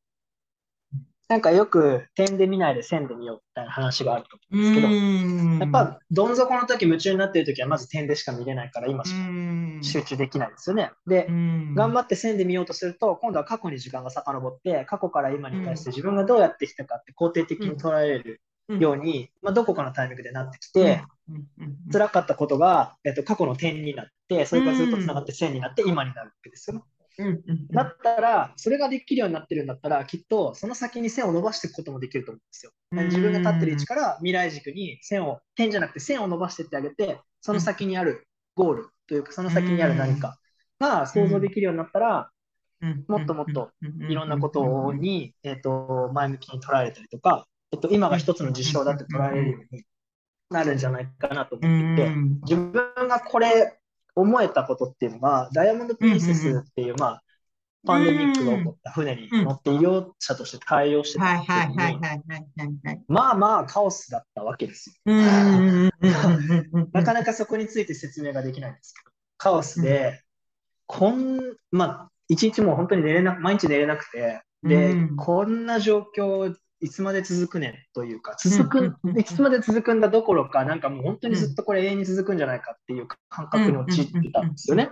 [1.27, 9.17] なんかよく点で見ないで線で見ようみたいな話があると思うんですけど、やっぱどん底の時夢中になってる時はまず点でしか見れないから今しか
[9.81, 10.91] 集中できないですよね。
[11.07, 18.41] で、頑張って線で見ようとすると今度は過去に時間が遡って過去から今に対して自分がどうやってきたかって肯定的に捉える
[18.79, 21.03] ように、まあ、どこかのタイミングでなってきて、
[21.91, 26.77] 辛かったことが、えっと、過去の点になってそれからずっとつながって線になって今になるわけですよ。
[26.77, 26.83] ね。
[27.71, 32.71] だったら、それができるようになってるんだったら、きっとその先に線を伸ばしていくこともできると思うんですよ。
[32.91, 40.37] 自分が立ってる位置から未来軸に線を、点じゃなくて線を伸ばしていってあげて、その先にあるゴールというか、その先にある何か
[40.79, 42.29] が想像できるようになったら、
[43.07, 43.71] もっともっと
[44.09, 49.85] いろんなことに、えー、と前向きに捉えたりとか、えっと、今が一つの事象だって捉えるように
[50.49, 52.11] なるんじゃないかなと思っていて、
[52.43, 52.73] 自分
[53.07, 53.79] がこれ
[54.15, 57.23] 思えたことっていうのが、ダイヤモンド・プリンセスっていう、まあ、
[57.85, 61.99] パンデミックが起こった船に乗って医療者として対応してた時に、
[63.07, 64.95] まあまあカオスだったわけですよ。
[66.93, 70.21] なかなかそこについて説明ができないんですけど、カオスで、
[70.87, 71.39] こん、
[71.71, 84.91] まあ、一日も本当に寝れな、毎日寝れなくて、で、こんな状況いつまで続くねんというか、続く、いつまで続くんだどころか、なんかもう本当にずっとこれ永遠に続くんじゃないかっていう感覚に陥ってたんですよね。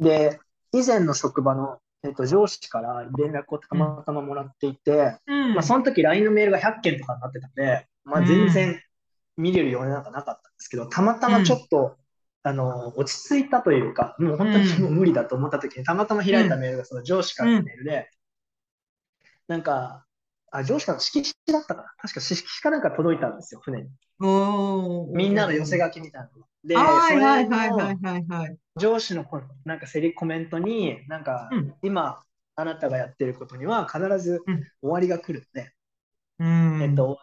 [0.00, 0.40] で、
[0.72, 7.54] 以前の職場の、えっと、上司から連絡をたまたまもらっていて、まあ、その時 LINE のメールが100件とかになってたん。
[7.54, 8.82] で、まあ、全然
[9.36, 10.04] 見れる余裕なん。
[10.04, 10.52] かなかったん。
[10.52, 11.96] ですけど、たまたまちょっと、
[12.42, 18.10] あの、落ち着いたというか、もう本当にもう無理だと思った時に、たまたま開いたメールがその上司からのメールで、
[19.46, 19.62] なん。
[19.62, 20.06] か、
[20.52, 21.88] あ、上司からの色紙だったかな。
[21.98, 23.88] 確か色紙かなんか届いたんですよ、船に。
[25.12, 26.46] みんなの寄せ書きみたいなの。
[26.64, 28.56] で、はいはいはいはいはいはい。
[28.76, 29.26] 上司の
[29.64, 32.22] なんかセリコメントに、なんか、うん、今、
[32.54, 35.72] あなたがやってることには必ず終わりが来るんで、
[36.38, 37.18] うん、えっと、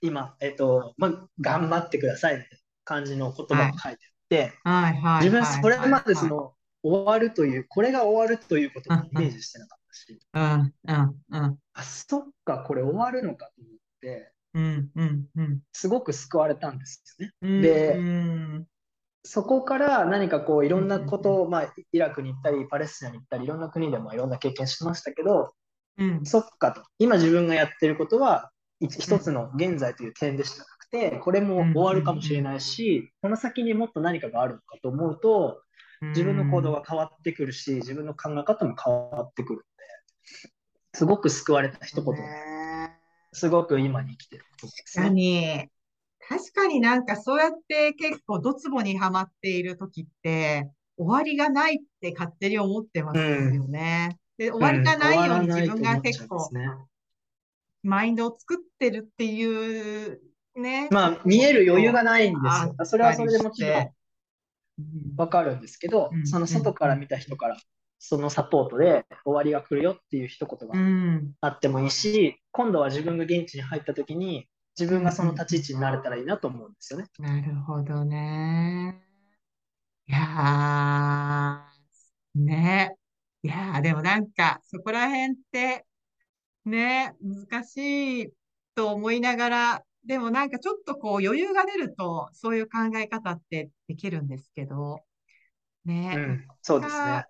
[0.00, 17.32] 今、えっと、まあ、頑張ってくださいみたいな感じの言葉が書いてあって、自分、それまでその、終わるという、これが終わるということをイメージしてなかったし、うんうんうん、あ、そっか、これ終わるのかと思って、うんうんうん、すごく救われたんですよね。
[17.42, 18.66] うん、で、うん、
[19.24, 25.52] そこから何かこういろんなことを、まあ、イラクに行ったり、パレスチナに行ったり、いろんな国でもいろんな経験してましたけど、
[25.98, 35.62] うん、そっかと、今自分がやってることは、一つの現在という点でしかなくて、これも終わるかもしれないし、この先にもっと何かがあるのかと思うと、
[36.00, 39.66] 自分の行動が変わってくるし、自分の考え方も変わってくる
[40.98, 42.16] すごく救われた一言、
[43.32, 44.48] すごく今に生きてる、ね。
[44.92, 45.68] 確かに、
[46.28, 54.18] 確かになんかそうやって結構ドツボにはまっている時って、終わりがないって勝手に思ってますよね。
[54.38, 56.50] うん、で終わりがないように自分が結構、
[57.84, 60.20] マインドを作ってるっていう
[60.56, 60.88] ね。
[60.90, 62.74] まあ、見える余裕がないんですよ。
[62.84, 63.90] それはそれでもちろん
[65.16, 67.56] わかるんですけど、うん、その外から見た人から、
[67.98, 70.74] そのサポートで終わりが来るよっていう一言が
[71.40, 77.06] あってもいいし、今度は自分が現地に入った時に、自分がその立ち位置になれたらいいなと思うんですよね。
[77.18, 79.02] なるほどね。
[80.06, 82.96] いやー、ね。
[83.42, 85.84] いやー、でもなんか、そこら辺って、
[86.64, 88.32] ね、難しい
[88.74, 95.00] と思いながら、でもなんかちょっとこう余裕が出ると、そういう考え方ってできるんですけど、
[95.84, 96.14] ね。
[96.16, 97.24] うん、そうですね。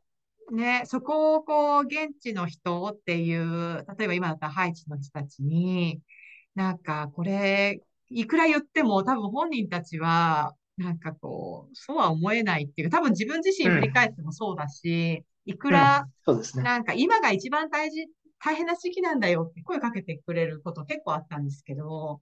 [0.50, 6.00] ね、そこをこう、現地の人っていう、例えば今だったらハイチの人たちに、
[6.54, 16.62] なんかこれ、いくら言っても多分本人たちは、なんかこう、そうは思えないっていう、多分自分自身振り返ってもそうだし、うん、いくら、そうですね。
[16.62, 18.06] なんか今が一番大事、
[18.38, 22.20] 大変な時期なんだよって声かけてくれること結構あったんですけど、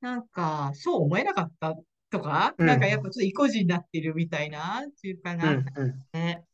[0.00, 1.76] なんか、そう思えなかった
[2.10, 6.44] とか、うん、なんかやっぱちょっと意固地になってるみたいな習慣があったんですね。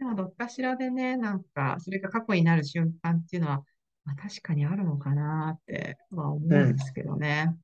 [0.00, 3.62] でもどっかしらでね、なんか、それが過去になる瞬間っていうのは、
[4.06, 7.54] まあ、確かにあるのかなっては思うんですけどね。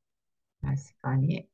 [0.63, 1.49] うん、確かに。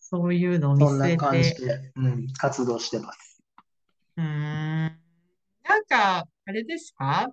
[0.00, 3.40] そういうのを見そんな感じで、うん、活動してます。
[4.16, 4.24] うん。
[4.24, 7.32] なんか、あれですか？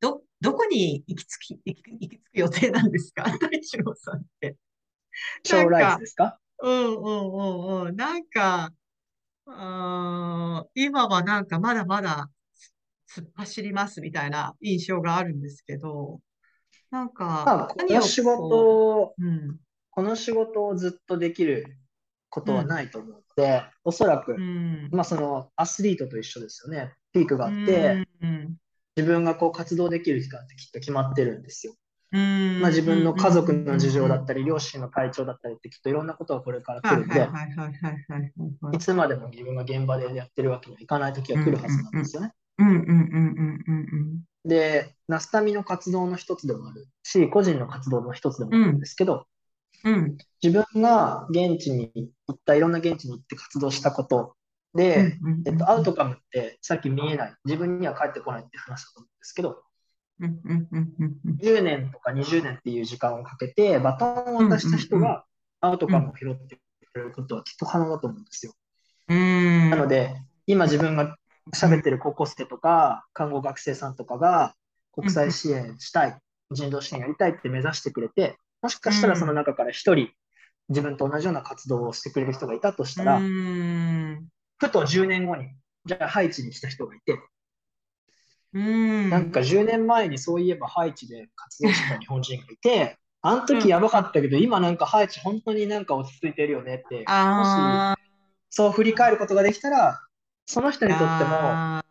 [0.00, 3.24] ど、どこに行き着き、行き行き着く予定なんですか？
[3.40, 4.58] 大志郎さんって。
[5.46, 7.42] 将来ですかうんうんう
[7.84, 7.96] んうん。
[7.96, 8.70] なんか、
[9.46, 12.28] あ今はなんかまだまだ
[13.14, 16.20] 突っ走りますみたいな印象があるんですけど、
[16.90, 19.56] なんか、まあ、この仕事、うん、
[19.90, 21.76] この仕事をずっとできる
[22.28, 26.92] ことはないと思うので、うん、おそらく、うん、まあそのアスリートと一緒ですよね。
[27.12, 28.56] ピークがあって、うん、
[28.96, 31.74] 自分がこう活動できる期間ってきっと決まってるんですよ。
[32.12, 37.28] まあ、自分の家族の事情だったり、両親の体調だったりってきっといろんなことがこれから来るんで、
[38.72, 42.32] いつまでも自分が現場でやってるわけにはいかない時が来るはずなんですよね。
[44.44, 49.26] で、ナスタミの活動の一つでもあるし、個人の活動の一つでもあるんですけど、
[49.84, 54.34] うん、自分が現地に行った、いろんな現地に行って活動したこと
[54.74, 59.62] で、えっと、アウトカムってさっき見えない、自分には返ってこないって話だと思うんですけど、
[60.20, 65.24] 10年とか20年っていう時間をかけて、バトンを渡した人が
[65.60, 66.56] アウトカムを拾って
[66.92, 68.52] くれることはきっと可能だと思うんですよ。
[69.08, 70.14] なので、
[70.46, 71.16] 今自分が
[71.54, 74.54] 喋ってる高校生とか、看護学生さんとかが
[74.92, 76.18] 国際支援したい、
[76.50, 80.10] 人道支援やりたいって目指してくれて、もしかしたらその中から一人、
[80.68, 85.48] 自分と同じような活動をしてくれる人がいたとしたら、ふと10年後に、
[85.86, 87.18] じゃあハイチに来た人がいて、
[88.52, 97.98] なんか10年前にそういえばハイチで活動してた日本人がいて、あの時やばかったけど、今なんかハイチ本当になんか落ち着いてるよねって、もし
[98.50, 100.00] そう振り返ることができたら、
[100.46, 101.82] その人にとっても、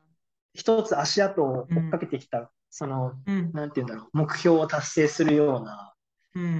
[0.53, 3.13] 一つ足跡を追っかけてきた、その、
[3.53, 5.93] なんて言うんだろう、目標を達成するような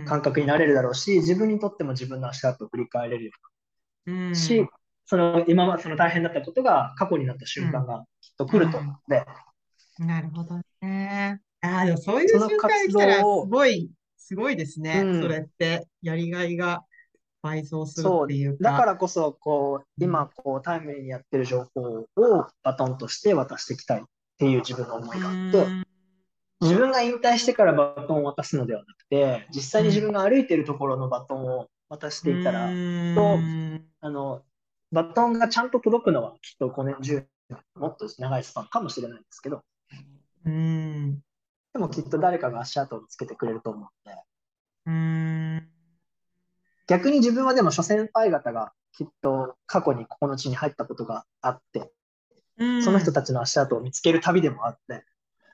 [0.06, 3.42] 感覚になれるだろうし、自分にとっても自分の足跡を振り返れるよう
[4.32, 4.66] な、し、
[5.06, 9.26] その今までその大変だったことが過去になった瞬間がきっと来ると思うので、
[10.00, 11.42] なるほどね。
[11.62, 15.20] ああ、でもそういう瞬間に来たらすごい、すごいですね。
[15.22, 16.86] それって、やりがいが
[17.42, 18.72] 倍増するっていうか。
[18.72, 22.08] だからこそ、こう、今、こう、タイムリーにやってる情報を
[22.64, 24.04] バトンとして渡していきたいっ
[24.38, 25.68] ていう自分の思いがあって、
[26.62, 32.74] 自分が引退してからバトンを渡すのではなくて、実際に自分が歩いてるところのバトンを渡していたら、と、
[34.02, 34.44] あの、
[34.92, 39.64] バトンがちゃんと届くのはきっと5年、10年、もっと長いスパンかもしれないんですけど、
[40.46, 41.20] うん。
[41.74, 44.24] でもきっと誰かが足跡をつけてくれると思うんで、
[44.86, 45.70] うん。
[46.88, 51.92] 逆に自分はでも諸先輩方がきっと過去にここの地に入ったことがあって、
[52.58, 55.06] うん、その人たちの足跡を見つける旅でもあって。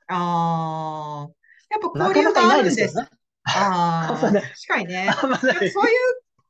[0.07, 1.29] ああ。
[1.69, 2.95] やっぱ交流があるんです。
[2.95, 3.07] ね、
[3.43, 5.09] ああ、確かにね。
[5.13, 5.71] そういう、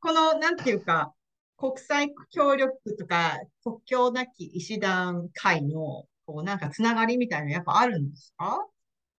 [0.00, 1.12] この、なんていうか、
[1.56, 8.66] 国際協力とか、国境なき医師団会の、こう、なんかつながりみたいなのやっぱあるんですか？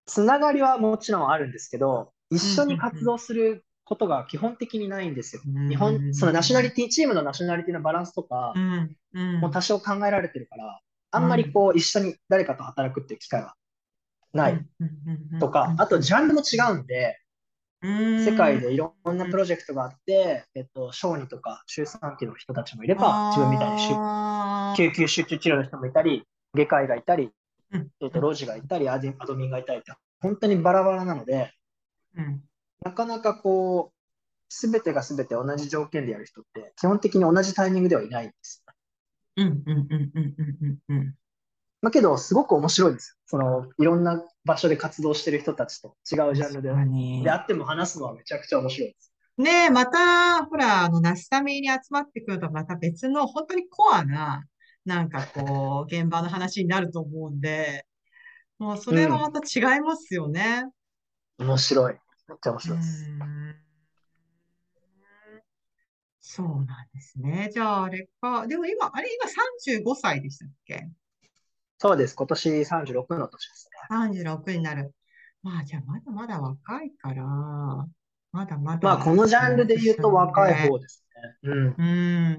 [0.05, 5.41] つながりはもちろんあるんですけど、一緒に活動することが基本的にないんですよ。
[5.69, 8.53] 日本、そのナショナリティ、チームのナショナリティのバランスとか、
[9.39, 10.79] もう多少考えられてるから、
[11.11, 13.55] あんまりこう、一緒に誰かと働くっていう機会は
[14.33, 14.65] ない
[15.39, 17.17] とか、あとジャンルも違うんで、
[17.81, 23.77] 世界でいろんなプロジェクトがあって、えっと、小児とか周産期の人たちもいれば、自分みたいに
[24.75, 26.23] 救急集中治療の人もいたり、
[26.55, 27.31] 外科医がいたり、
[28.01, 31.53] えっと、ロジがいたり、アドミンがいたりって、本当にバラバラなので、
[32.15, 32.41] うん、
[32.83, 33.97] なかなかこう、
[34.49, 38.63] すべてがすべて同じ条件でやる人って、基本的に同じタイミングではいないんです。
[39.35, 41.15] うんうんうんうんうんうん。
[41.81, 43.17] まあけど、すごく面白いです。
[43.25, 49.13] その、いろんな場所で活動してる人たちと違うジャンルで、であっても話すのはめちゃくちゃ面白いです。
[49.37, 54.43] ねえ、また、ほら、あの、ナスタミに集まってくると、また別の、本当にコアな、
[54.87, 57.85] なんかこう、現場の話になると思うんで、
[58.57, 60.63] もうそれはまた違いますよね。
[61.37, 61.93] うん、面白い。
[62.29, 63.05] めっちゃ面白いです。
[66.19, 67.49] そうなんですね。
[67.53, 68.47] じゃあ、あれか。
[68.47, 69.29] でも今、あれ、今
[69.83, 70.89] 35歳でしたっけ？
[71.79, 72.15] そうです。
[72.15, 74.29] 今年36の年ですね。
[74.29, 74.93] 36になる。
[75.43, 77.23] まあ、じゃあ、まだまだ若いから、
[78.31, 78.79] まだまだ。
[78.81, 81.06] まあ、このジャンルで言うと若い方ですね。
[81.43, 81.75] うん。
[81.77, 81.83] う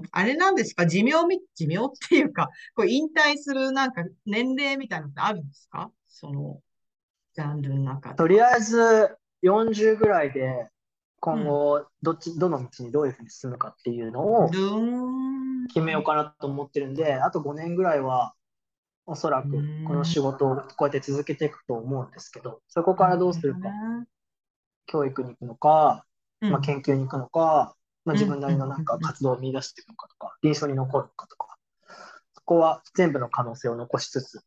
[0.01, 0.03] ん。
[0.11, 0.85] あれなんですか？
[0.87, 5.91] 寿命み、寿命っていうか、こう引退するなんか年齢みたいなのってあるんですか？
[6.07, 6.61] その、
[7.33, 8.15] ジャンルの中で。
[8.15, 10.69] とりあえず、40ぐらいで、
[11.21, 14.49] 今後、どっち、どの道にどういうふうに進むかっていうのを
[15.67, 18.33] 決めようかなと思ってるんで、あと5年ぐらいは、
[19.05, 23.59] おそらくこの仕事をこうやって続けていくと思うんですけど、そこからどうするか、
[24.85, 26.05] 教育に行くのか、
[26.41, 27.75] まあ、研究に行くのか、
[28.05, 31.57] まあ、自分なりのなんか活動を見出していくのかとか、臨床に残るのかとか、
[32.33, 34.41] そこは全部の可能性を残しつつ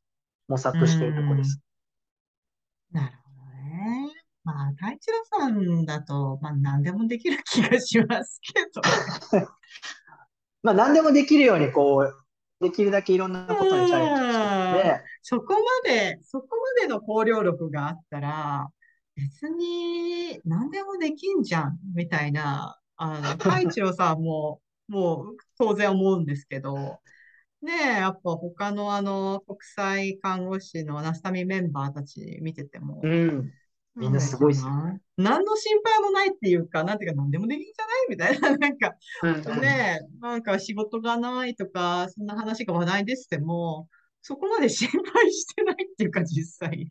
[0.49, 1.61] 模索しているところです。
[2.91, 4.13] なるほどね。
[4.45, 8.83] まあ、太一郎さんだと、まあ、何でもできる気がしますけど。
[10.63, 12.23] まあ、何でもできるように、こう、
[12.63, 16.49] できるだけいろんなことにチャレンジしてで、そこまで、そこ
[16.79, 18.69] までの考慮力があったら、
[19.17, 27.01] 別に何でもできんじゃん、みたいな、あの、太一郎さんも、もう当然思うんですけど、
[27.63, 33.53] ねえ、やっぱ他のあの、国際看護師のナスタミメンバーたち見てても、うん。
[33.97, 35.01] みんなすごいっすね。
[35.17, 38.39] 何の心配もないっていうか、なんていうか、何でもできるんじゃない？
[38.39, 43.89] みたいな、 なんか、うん、ねえ、なんか仕事がないとか、そんな話が話題でしても、
[44.23, 46.89] そこまで心配してないっていうか、実際。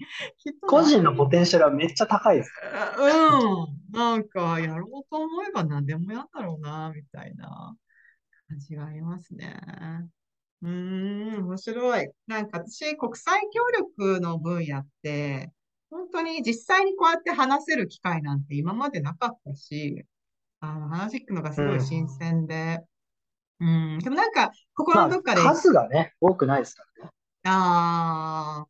[0.68, 2.52] 個人のポテンシャルはめっちゃ高いです
[3.00, 3.98] うん。
[3.98, 7.74] なんか、やろうと思えば何でもやんだろうな、みたいな
[8.50, 9.58] 感じがありますね。
[10.62, 12.10] うん、面白い。
[12.28, 15.52] なんか私、国際協力の分野って、
[15.90, 20.06] 本当に実際にこうやって話せる機会なんて今までなかったし、
[20.60, 22.82] あの、話聞くのがすごい新鮮で、
[23.62, 26.84] うん、うん、でもなんか、心のどっかで、まあ、数がね、多くないですか。
[27.44, 28.68] ああ、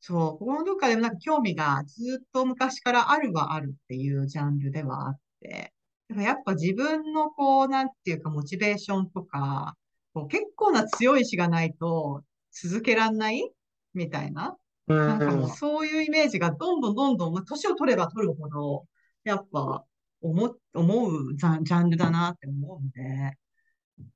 [0.00, 5.72] そう、心のどっかでもなんか興味がずっと昔からあるはあるっていうジャンルではあって、
[6.08, 9.76] だからやっぱ自分のこう、なんていうかモチベーションとか、
[10.14, 13.50] こう結構な強い意志がないと続けらんない
[13.94, 14.56] みたいな。
[14.86, 18.86] なんかもうそういうイメージがどんどんどんどん、まあ、年を取れば取るほど、
[19.24, 19.84] やっぱ
[20.20, 23.38] 思、思うジャンルだなって思うんで、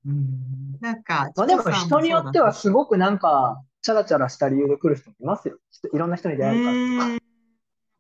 [0.05, 5.59] うん、なんか、まあでも人によってはすごくなんか、チャラチャラした理由で来る人もいますよ。
[5.95, 6.73] いろんな人に出会えるか
[7.05, 7.25] らとか。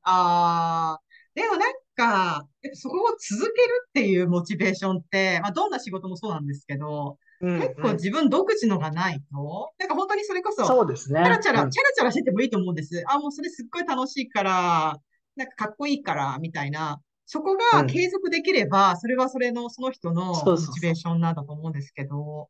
[0.03, 1.01] ああ、
[1.33, 11.21] でもなんか、そこを続けるっていうモチベーションって、まあどんな仕事もそうなんですけど、うん結構自分独自のがないと、なんか本当にそれこそ、そうですね。
[11.23, 13.05] チャラチャラ、うん、チャラチャラしててもいいと思うんです。
[13.07, 14.99] あ、もうそれすっごい楽しいから、
[15.37, 17.01] なんかかっこいいから、みたいな。
[17.27, 22.49] そこが継続できれば、うん、それはそれの、その人のモチベーションなんだと思うんですけど、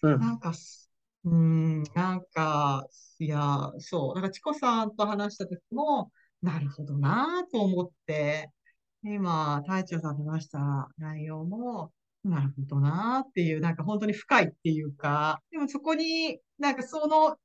[0.00, 0.52] そうそうそうなんか、
[1.30, 2.86] うん、なんか、
[3.18, 4.14] いや、そう。
[4.14, 6.10] なんか、チコさんと話した時も、
[6.42, 8.50] なるほどなと思って、
[9.02, 11.92] 今、隊長さんと話した内容も、
[12.24, 17.36] なるほどなっていう、なんか本当に深いっていうか、でもそこになんかその、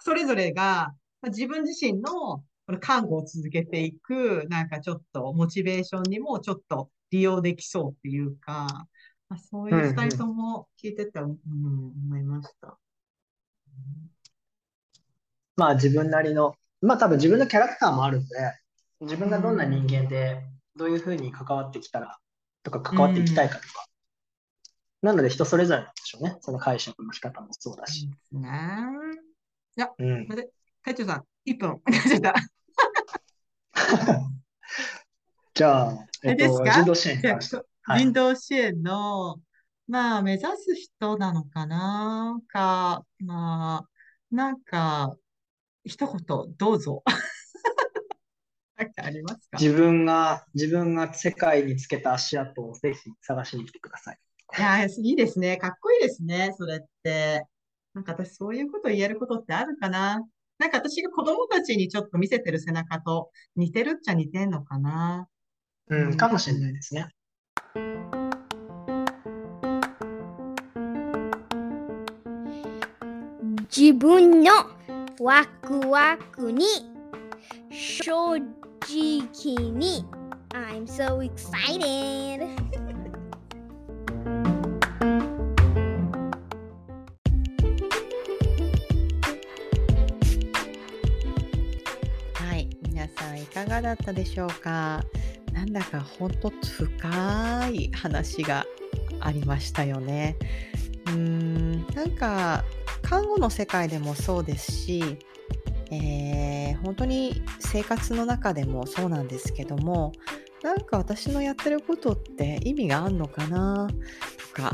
[0.00, 2.10] それぞれが、まあ、自分自身の
[2.66, 8.86] この看護を続けていく、なんかちょっとモチベーションにもちょっと利用できそうっていうか、
[9.28, 12.78] まあ、そういう二人とも聞いてて、うん、うん、思いました。
[15.56, 18.28] まあ自分なりの、まあ多分自分のキャラクターもあるんで、
[19.00, 20.42] 自分がどんな人間で、
[20.76, 22.18] どういうふうに関わってきたら、
[22.62, 23.86] とか関わっていきたいかとか、
[25.02, 26.38] なので人それぞれなんでしょうね。
[26.40, 28.08] その解釈の仕方もそうだし。
[28.30, 28.48] ね
[29.76, 30.28] いや、うん。
[30.28, 30.50] で、
[30.84, 32.34] 隊長さん、1分、お願いした。
[35.54, 37.62] じゃあ、えっと、人道支援に関して。
[37.96, 39.40] 人道支援の、
[39.92, 42.40] まあ、目指す人なのかな？
[42.48, 43.88] か、まあ、
[44.34, 45.14] なんか、
[45.84, 46.16] 一言、
[46.56, 47.02] どうぞ。
[48.74, 49.58] なんかありますか？
[49.60, 54.18] 自分が、自分が世界につけた足跡をぜひ探しに来てください。
[54.56, 55.58] いや、いいですね。
[55.58, 57.44] かっこいいですね、それって。
[57.92, 60.26] なんか私そういうこと言えることってあるかな？
[60.56, 65.28] なんか私が子供たちにちょっと見せてる背中と似てるっちゃ似てんのかな？
[65.88, 67.08] うん、かもしれないですね。
[73.82, 74.52] 自分の
[75.18, 76.64] ワクワクに
[77.68, 78.40] 正直
[79.72, 80.06] に
[80.50, 82.46] I'm so excited!
[92.34, 95.02] はい、皆さんいかがだったでしょうか？
[95.52, 98.64] なんだかほんと深い話が
[99.18, 100.36] ありましたよね。
[101.06, 102.62] うーんなんか
[103.02, 105.18] 看護の世界でもそうですし、
[105.90, 110.12] えー、本当に生活の中でもそうなんですけども
[110.62, 113.88] なんか私のやってることって意味があんのかな？
[114.54, 114.72] とか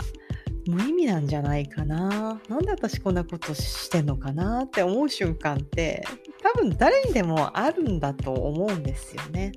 [0.66, 2.40] 無意味なんじゃないかな？
[2.48, 4.64] なんで私こんなことしてんのかな？
[4.64, 6.04] って思う瞬間って
[6.42, 9.52] 多分誰にでもあるんだと思うんですよね。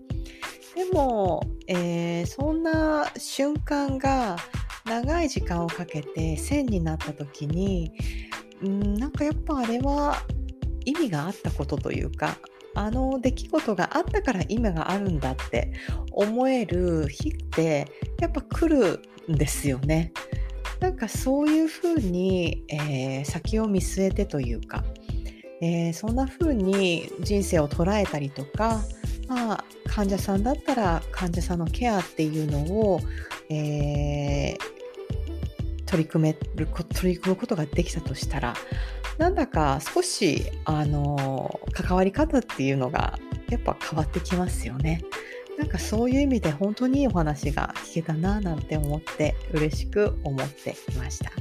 [0.73, 4.37] でも、えー、そんな瞬間が
[4.85, 7.91] 長い時間をかけて線になった時に
[8.67, 10.17] んなんかやっぱあれは
[10.85, 12.37] 意味があったことというか
[12.73, 15.73] あの出来事があったから今があるんだって
[16.11, 17.87] 思える日って
[18.19, 19.01] やっぱ来る
[19.31, 20.13] んですよね。
[20.79, 24.83] なんかそういうふうに、えー、先を見据えてというか、
[25.61, 28.81] えー、そんな風に人生を捉えたりとか、
[29.27, 32.99] まあ、患者さんだったら患者さんのケアっていうのを、
[33.49, 34.57] えー、
[35.91, 38.53] 取り組める取り組むことができたとしたら
[39.17, 43.19] なんだか少しあの関わり方っていうのが
[43.49, 45.03] やっぱ変わってきますよね。
[45.59, 51.31] なんかそういう意味で本当にいいお話が聞けたななんて思って嬉しく思っていました。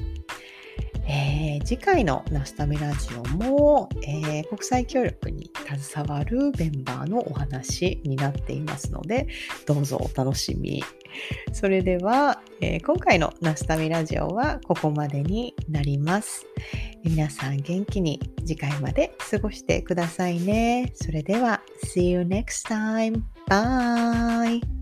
[1.10, 5.50] えー、次回のナスタミラジオも、えー、国際協力に
[5.84, 9.26] 携わるメンバーのお話になっていますので、
[9.66, 10.84] どうぞお楽しみ。
[11.52, 16.46] それでは、えー、今回のナスタミラジオはここまでになります。
[17.02, 20.92] 皆さん元気に次回まで過ごしてくださいね。
[20.94, 21.60] それでは、
[21.92, 23.22] See you next time.
[23.48, 24.79] Bye!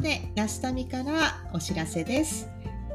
[0.00, 2.48] ここでナスタミからお知らせです。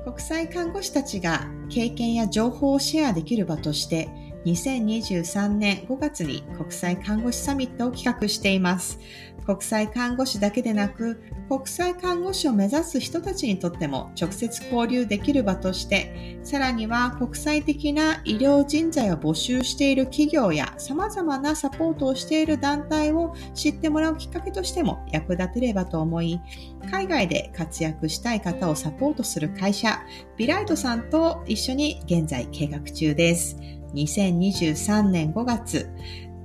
[0.06, 4.10] 国際看護師たちが経験や情報をシェアできる場として
[4.46, 9.00] 2023年5月に国際看護師サミットを企画しています。
[9.46, 26.42] 国際看護師だけでなく、国際看護師を目指す人たちにとっても直接交流できる場として、さらには国際的な医療人材を募集している企業や様々なサポートをしている団体を知ってもらうきっかけとしても役立てればと思い、
[26.90, 30.02] 海外で活躍したい方をサポートする会社、
[30.38, 33.58] ビライトさんと一緒に現在計画中です。
[33.94, 35.90] 2023年5月、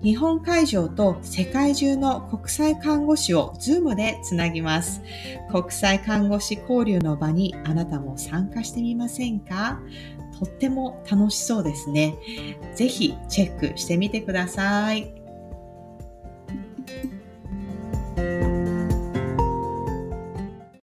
[0.03, 5.03] 日本会場と世界中の国際看護師を Zoom でつなぎます。
[5.51, 9.81] 国際看護師交流の場にあなたも参加してみませんか？
[10.39, 12.17] とっても楽しそうですね。
[12.75, 15.20] ぜひチェックしてみてください。